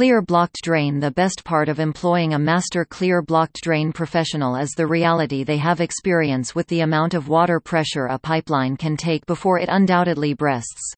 [0.00, 4.70] Clear blocked drain The best part of employing a master clear blocked drain professional is
[4.70, 9.26] the reality they have experience with the amount of water pressure a pipeline can take
[9.26, 10.94] before it undoubtedly breasts.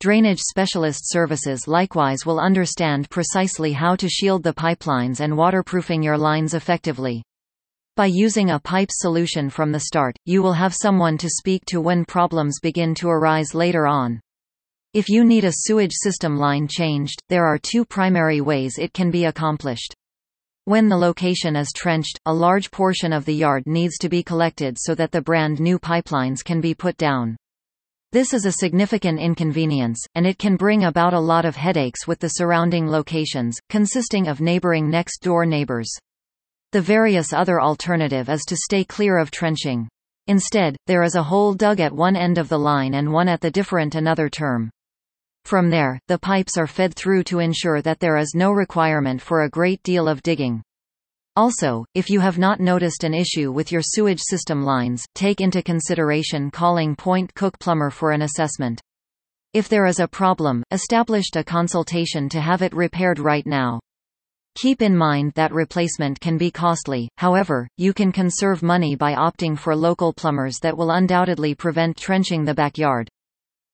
[0.00, 6.16] Drainage specialist services likewise will understand precisely how to shield the pipelines and waterproofing your
[6.16, 7.22] lines effectively.
[7.96, 11.82] By using a pipe solution from the start, you will have someone to speak to
[11.82, 14.22] when problems begin to arise later on.
[14.94, 19.10] If you need a sewage system line changed, there are two primary ways it can
[19.10, 19.94] be accomplished.
[20.66, 24.76] When the location is trenched, a large portion of the yard needs to be collected
[24.78, 27.38] so that the brand new pipelines can be put down.
[28.10, 32.18] This is a significant inconvenience, and it can bring about a lot of headaches with
[32.18, 35.90] the surrounding locations, consisting of neighboring next-door neighbors.
[36.72, 39.88] The various other alternative is to stay clear of trenching.
[40.26, 43.40] Instead, there is a hole dug at one end of the line and one at
[43.40, 44.70] the different another term.
[45.44, 49.42] From there, the pipes are fed through to ensure that there is no requirement for
[49.42, 50.62] a great deal of digging.
[51.34, 55.62] Also, if you have not noticed an issue with your sewage system lines, take into
[55.62, 58.80] consideration calling Point Cook Plumber for an assessment.
[59.54, 63.80] If there is a problem, established a consultation to have it repaired right now.
[64.56, 69.58] Keep in mind that replacement can be costly, however, you can conserve money by opting
[69.58, 73.08] for local plumbers that will undoubtedly prevent trenching the backyard.